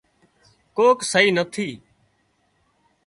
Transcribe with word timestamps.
ڪوڪ 0.75 0.97
سئي 1.11 1.27
نٿي 1.37 1.69